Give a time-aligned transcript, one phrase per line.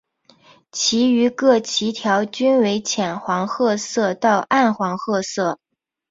[0.71, 5.59] 其余各鳍条均为浅黄褐色到暗黄褐色。